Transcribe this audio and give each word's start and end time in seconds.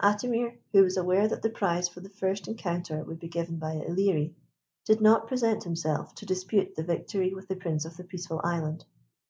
Atimir, 0.00 0.56
who 0.72 0.82
was 0.82 0.96
aware 0.96 1.28
that 1.28 1.42
the 1.42 1.50
prize 1.50 1.90
for 1.90 2.00
the 2.00 2.08
first 2.08 2.48
encounter 2.48 3.04
would 3.04 3.18
be 3.18 3.28
given 3.28 3.58
by 3.58 3.74
Ilerie, 3.86 4.32
did 4.86 5.02
not 5.02 5.28
present 5.28 5.64
himself 5.64 6.14
to 6.14 6.24
dispute 6.24 6.74
the 6.74 6.82
victory 6.82 7.34
with 7.34 7.48
the 7.48 7.56
Prince 7.56 7.84
of 7.84 7.98
the 7.98 8.04
Peaceful 8.04 8.40
Island. 8.42 8.86